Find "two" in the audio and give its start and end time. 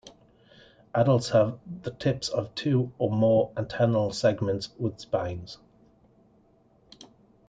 2.55-2.91